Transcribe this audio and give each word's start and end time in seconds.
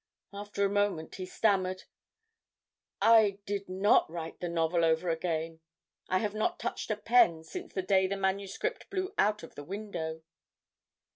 After 0.33 0.65
a 0.65 0.67
moment 0.67 1.13
he 1.17 1.27
stammered: 1.27 1.83
"'I 3.03 3.37
did 3.45 3.69
not 3.69 4.09
write 4.09 4.39
the 4.39 4.49
novel 4.49 4.83
over 4.83 5.09
again. 5.11 5.59
I 6.09 6.17
have 6.17 6.33
not 6.33 6.57
touched 6.59 6.89
a 6.89 6.97
pen 6.97 7.43
since 7.43 7.71
the 7.75 7.83
day 7.83 8.07
the 8.07 8.17
manuscript 8.17 8.89
blew 8.89 9.13
out 9.19 9.43
of 9.43 9.53
the 9.53 9.63
window.' 9.63 10.23